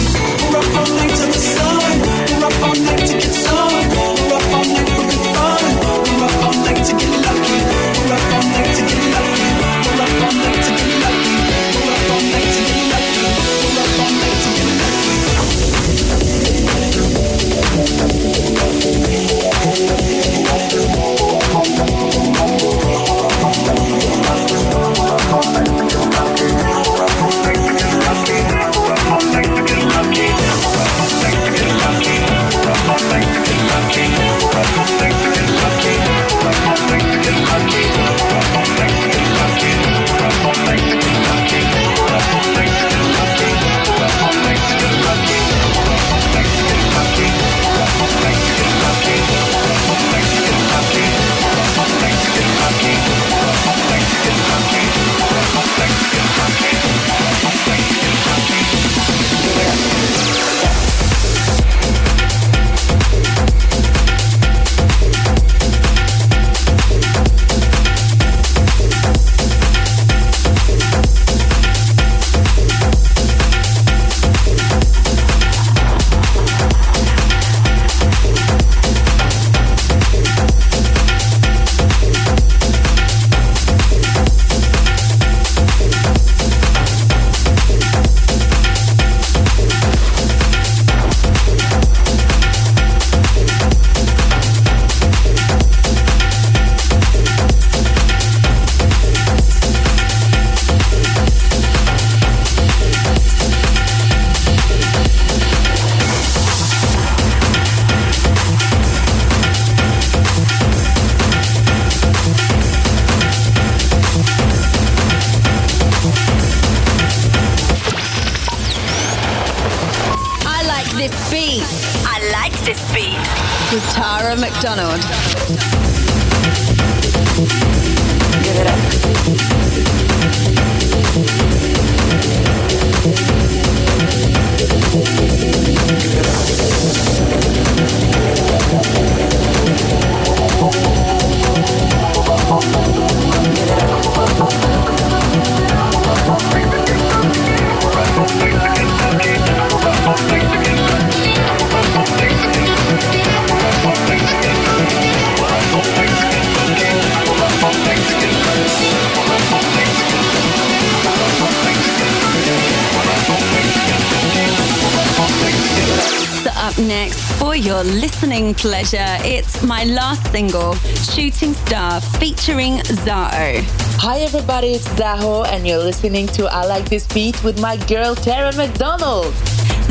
pleasure, 168.62 169.18
it's 169.26 169.64
my 169.64 169.86
last 169.86 170.32
single, 170.32 170.76
Shooting 170.76 171.55
Star, 171.55 171.99
featuring 171.99 172.74
Zaho. 173.03 173.64
Hi 173.97 174.20
everybody, 174.20 174.74
it's 174.74 174.88
Zaho 174.89 175.47
and 175.47 175.68
you're 175.68 175.80
listening 175.80 176.28
to 176.28 176.45
I 176.45 176.68
Like 176.68 176.88
This 176.88 177.07
Beat 177.07 177.43
with 177.43 177.59
my 177.59 177.78
girl 177.88 178.14
Tara 178.14 178.55
McDonald. 178.55 179.34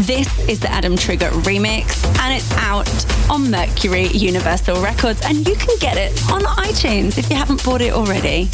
This 0.06 0.48
is 0.48 0.60
the 0.60 0.70
Adam 0.72 0.96
Trigger 0.96 1.28
remix, 1.44 2.06
and 2.20 2.32
it's 2.34 2.50
out 2.52 2.88
on 3.30 3.50
Mercury 3.50 4.06
Universal 4.06 4.80
Records, 4.80 5.20
and 5.26 5.46
you 5.46 5.54
can 5.54 5.76
get 5.78 5.98
it 5.98 6.10
on 6.30 6.40
iTunes 6.40 7.18
if 7.18 7.28
you 7.28 7.36
haven't 7.36 7.62
bought 7.62 7.82
it 7.82 7.92
already. 7.92 8.48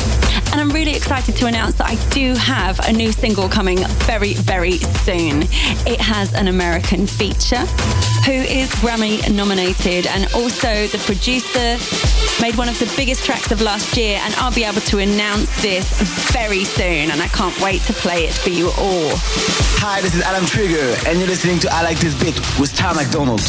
And 0.51 0.61
I'm 0.61 0.71
really 0.71 0.97
excited 0.97 1.37
to 1.37 1.47
announce 1.47 1.77
that 1.77 1.89
I 1.89 1.95
do 2.11 2.35
have 2.35 2.81
a 2.89 2.93
new 2.93 3.13
single 3.13 3.49
coming 3.49 3.79
very, 4.09 4.35
very 4.35 4.79
soon. 4.79 5.43
It 5.87 6.01
has 6.01 6.35
an 6.35 6.49
American 6.49 7.07
feature 7.07 7.65
who 8.27 8.33
is 8.33 8.69
Grammy 8.83 9.23
nominated 9.33 10.07
and 10.09 10.25
also 10.35 10.89
the 10.89 10.99
producer 11.07 11.79
made 12.43 12.57
one 12.57 12.69
of 12.69 12.77
the 12.81 12.93
biggest 12.97 13.25
tracks 13.25 13.53
of 13.53 13.63
last 13.63 13.97
year 13.97 14.19
and 14.21 14.35
I'll 14.35 14.53
be 14.53 14.65
able 14.65 14.81
to 14.81 14.99
announce 14.99 15.63
this 15.63 15.87
very 16.33 16.65
soon 16.65 17.11
and 17.13 17.23
I 17.23 17.29
can't 17.29 17.59
wait 17.61 17.83
to 17.83 17.93
play 17.93 18.25
it 18.25 18.35
for 18.35 18.51
you 18.51 18.67
all. 18.79 19.13
Hi, 19.79 20.01
this 20.01 20.15
is 20.17 20.23
Adam 20.23 20.45
Trigger 20.45 20.97
and 21.07 21.21
you're 21.21 21.29
listening 21.37 21.61
to 21.61 21.69
I 21.71 21.83
Like 21.83 21.99
This 21.99 22.15
Beat 22.15 22.35
with 22.59 22.75
Tom 22.75 22.97
McDonald. 22.97 23.43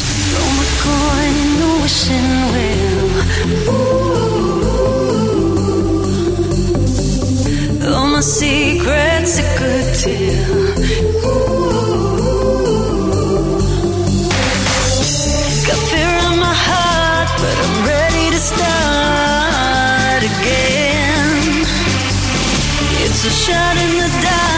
All 7.96 8.08
my 8.08 8.20
secrets 8.20 9.40
are 9.40 9.58
good 9.58 9.94
tell. 10.02 10.74
Got 15.66 15.80
fear 15.88 16.14
in 16.28 16.34
my 16.44 16.56
heart, 16.68 17.30
but 17.40 17.56
I'm 17.64 17.76
ready 17.88 18.26
to 18.36 18.40
start 18.52 20.22
again. 20.32 21.64
It's 23.04 23.22
a 23.24 23.32
shot 23.44 23.76
in 23.84 23.92
the 24.02 24.08
dark, 24.26 24.57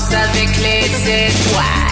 Danse 0.00 0.14
avec 0.14 0.56
les 0.56 1.26
étoiles. 1.26 1.89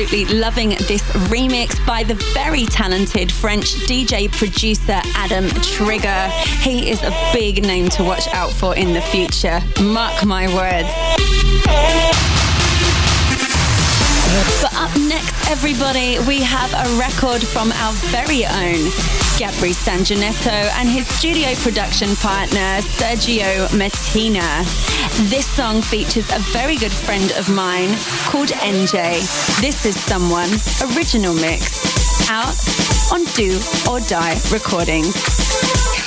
Absolutely 0.00 0.34
loving 0.38 0.70
this 0.70 1.02
remix 1.28 1.84
by 1.86 2.02
the 2.02 2.14
very 2.32 2.64
talented 2.64 3.30
French 3.30 3.74
DJ 3.86 4.32
producer 4.32 4.98
Adam 5.14 5.46
Trigger. 5.60 6.28
He 6.62 6.90
is 6.90 7.02
a 7.02 7.10
big 7.34 7.62
name 7.62 7.90
to 7.90 8.04
watch 8.04 8.26
out 8.28 8.50
for 8.50 8.74
in 8.74 8.94
the 8.94 9.02
future. 9.02 9.60
Mark 9.82 10.24
my 10.24 10.46
words. 10.54 10.88
But 14.62 14.74
up 14.74 14.96
next, 14.96 15.50
everybody, 15.50 16.18
we 16.26 16.40
have 16.40 16.72
a 16.72 16.98
record 16.98 17.46
from 17.46 17.70
our 17.72 17.92
very 18.08 18.46
own 18.46 18.80
Gabri 19.36 19.74
Sanginetto 19.74 20.70
and 20.78 20.88
his 20.88 21.06
studio 21.08 21.54
production 21.56 22.16
partner, 22.16 22.80
Sergio 22.96 23.66
Mattina. 23.68 24.89
This 25.28 25.46
song 25.46 25.82
features 25.82 26.28
a 26.32 26.38
very 26.52 26.76
good 26.76 26.90
friend 26.92 27.30
of 27.32 27.48
mine 27.54 27.90
called 28.26 28.48
NJ. 28.48 29.20
This 29.60 29.84
is 29.84 29.94
Someone, 30.00 30.48
original 30.96 31.34
mix, 31.34 32.28
out 32.30 32.56
on 33.12 33.24
Do 33.34 33.60
or 33.90 34.00
Die 34.00 34.34
Recordings. 34.50 35.12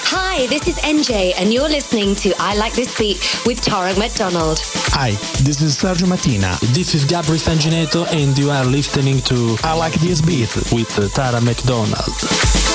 Hi, 0.10 0.48
this 0.48 0.68
is 0.68 0.76
NJ, 0.78 1.34
and 1.38 1.54
you're 1.54 1.70
listening 1.70 2.16
to 2.16 2.34
I 2.40 2.56
Like 2.56 2.74
This 2.74 2.98
Beat 2.98 3.20
with 3.46 3.62
Tara 3.62 3.96
McDonald. 3.98 4.60
Hi, 4.96 5.12
this 5.44 5.62
is 5.62 5.78
Sergio 5.78 6.08
Mattina. 6.08 6.60
This 6.74 6.96
is 6.96 7.06
Gabri 7.06 7.40
Sangineto, 7.40 8.06
and 8.12 8.38
you 8.38 8.50
are 8.50 8.66
listening 8.66 9.20
to 9.22 9.56
I 9.64 9.76
like 9.76 9.94
this 9.94 10.22
beat. 10.22 10.54
with 10.74 10.90
Tara 11.14 11.40
McDonald. 11.40 12.73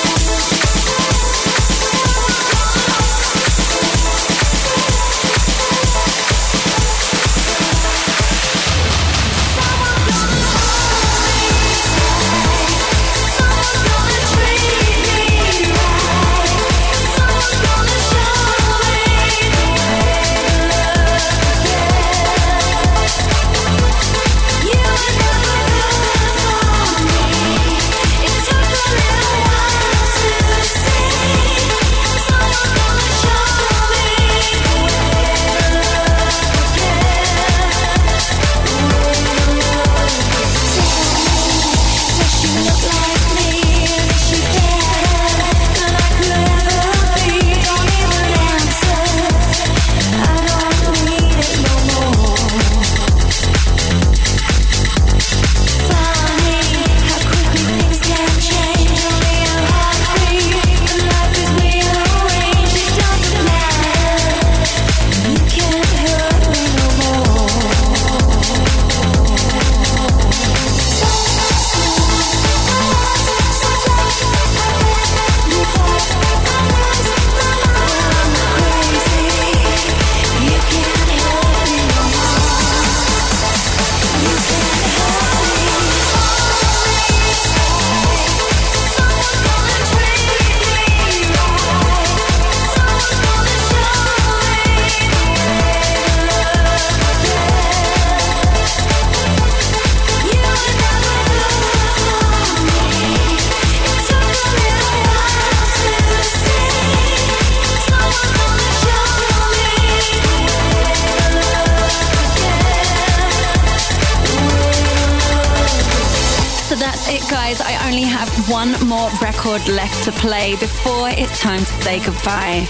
One 118.49 118.71
more 118.87 119.09
record 119.21 119.65
left 119.67 120.03
to 120.03 120.11
play 120.13 120.55
before 120.55 121.09
it's 121.09 121.39
time 121.39 121.59
to 121.59 121.73
say 121.83 121.99
goodbye. 121.99 122.65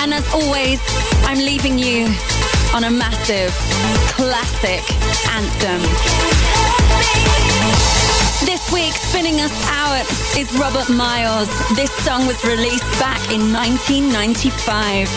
And 0.00 0.14
as 0.14 0.26
always, 0.32 0.80
I'm 1.24 1.38
leaving 1.38 1.78
you 1.78 2.06
on 2.74 2.84
a 2.84 2.90
massive 2.90 3.52
classic 4.16 4.80
anthem. 5.28 5.80
This 8.46 8.72
week, 8.72 8.94
spinning 8.94 9.40
us 9.40 9.52
out 9.68 10.06
is 10.38 10.50
Robert 10.58 10.88
Miles. 10.88 11.48
This 11.76 11.92
song 12.04 12.26
was 12.26 12.42
released 12.44 12.88
back 12.98 13.20
in 13.30 13.52
1995. 13.52 15.08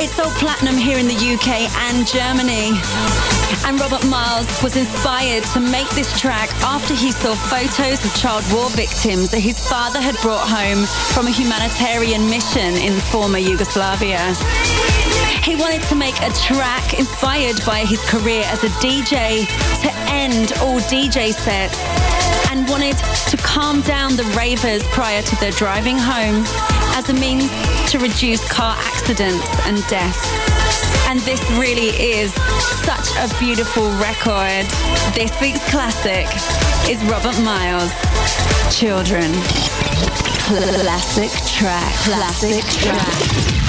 It 0.00 0.08
sold 0.08 0.32
platinum 0.34 0.76
here 0.76 0.98
in 0.98 1.06
the 1.06 1.14
UK 1.14 1.68
and 1.90 2.06
Germany. 2.06 3.41
And 3.66 3.80
Robert 3.80 4.04
Miles 4.06 4.46
was 4.62 4.76
inspired 4.76 5.44
to 5.52 5.60
make 5.60 5.88
this 5.90 6.18
track 6.18 6.50
after 6.62 6.94
he 6.94 7.12
saw 7.12 7.34
photos 7.34 8.04
of 8.04 8.14
child 8.14 8.44
war 8.52 8.68
victims 8.70 9.30
that 9.30 9.40
his 9.40 9.58
father 9.68 10.00
had 10.00 10.16
brought 10.22 10.48
home 10.48 10.86
from 11.14 11.26
a 11.26 11.30
humanitarian 11.30 12.28
mission 12.28 12.74
in 12.76 12.98
former 13.12 13.38
Yugoslavia. 13.38 14.34
He 15.42 15.56
wanted 15.56 15.82
to 15.84 15.94
make 15.94 16.18
a 16.22 16.30
track 16.30 16.98
inspired 16.98 17.64
by 17.66 17.80
his 17.84 18.00
career 18.08 18.44
as 18.46 18.64
a 18.64 18.68
DJ 18.80 19.46
to 19.82 19.90
end 20.10 20.52
all 20.60 20.80
DJ 20.80 21.32
sets 21.32 22.21
and 22.52 22.68
wanted 22.68 22.96
to 23.30 23.36
calm 23.38 23.80
down 23.80 24.14
the 24.14 24.24
ravers 24.36 24.82
prior 24.88 25.22
to 25.22 25.36
their 25.36 25.52
driving 25.52 25.96
home 25.96 26.44
as 26.94 27.08
a 27.08 27.14
means 27.14 27.48
to 27.90 27.98
reduce 27.98 28.46
car 28.52 28.76
accidents 28.78 29.46
and 29.64 29.78
deaths. 29.88 30.28
And 31.08 31.18
this 31.20 31.40
really 31.52 31.88
is 31.96 32.30
such 32.84 33.08
a 33.16 33.38
beautiful 33.40 33.88
record. 33.92 34.66
This 35.14 35.32
week's 35.40 35.64
classic 35.70 36.26
is 36.90 37.02
Robert 37.10 37.40
Miles, 37.42 37.90
Children. 38.70 39.32
Classic 40.44 41.30
track. 41.56 41.94
Classic 42.04 42.64
track. 42.64 43.61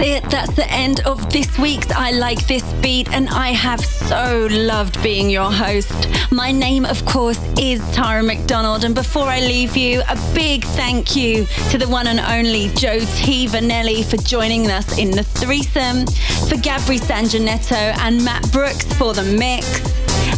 That's 0.00 0.24
it. 0.24 0.30
That's 0.30 0.54
the 0.54 0.70
end 0.70 1.00
of 1.00 1.30
this 1.30 1.58
week's 1.58 1.90
I 1.90 2.12
Like 2.12 2.46
This 2.46 2.62
Beat, 2.80 3.12
and 3.12 3.28
I 3.28 3.48
have 3.48 3.80
so 3.84 4.48
loved 4.50 5.02
being 5.02 5.28
your 5.28 5.52
host. 5.52 6.08
My 6.30 6.50
name, 6.52 6.86
of 6.86 7.04
course, 7.04 7.38
is 7.58 7.82
Tara 7.90 8.22
McDonald, 8.22 8.84
and 8.84 8.94
before 8.94 9.24
I 9.24 9.40
leave 9.40 9.76
you, 9.76 10.00
a 10.08 10.16
big 10.34 10.64
thank 10.64 11.16
you 11.16 11.44
to 11.70 11.76
the 11.76 11.86
one 11.86 12.06
and 12.06 12.18
only 12.18 12.68
Joe 12.76 13.00
T. 13.00 13.46
Vannelli 13.46 14.02
for 14.02 14.16
joining 14.16 14.70
us 14.70 14.96
in 14.96 15.10
the 15.10 15.22
threesome, 15.22 16.06
for 16.48 16.56
Gabri 16.56 16.98
Sanjanetto 16.98 17.98
and 17.98 18.24
Matt 18.24 18.50
Brooks 18.52 18.90
for 18.94 19.12
the 19.12 19.24
mix. 19.24 19.66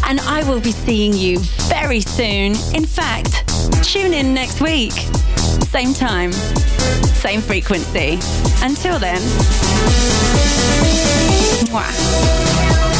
And 0.04 0.18
I 0.22 0.42
will 0.48 0.60
be 0.60 0.72
seeing 0.72 1.12
you 1.12 1.38
very 1.68 2.00
soon. 2.00 2.56
In 2.74 2.84
fact, 2.84 3.44
tune 3.84 4.12
in 4.12 4.34
next 4.34 4.60
week. 4.60 4.94
Same 5.72 5.94
time, 5.94 6.32
same 6.32 7.40
frequency. 7.40 8.18
Until 8.62 8.98
then, 8.98 9.22
mwah. 11.72 12.91